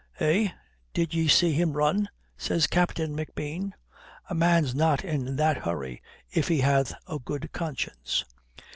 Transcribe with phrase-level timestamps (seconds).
[0.19, 0.49] "'Eh,
[0.95, 3.71] did ye see him run?' says Captain McBean.
[4.31, 8.25] 'A man's not in that hurry if he hath a good conscience.